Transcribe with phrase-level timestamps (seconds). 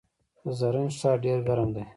[0.43, 1.83] د زرنج ښار ډیر ګرم دی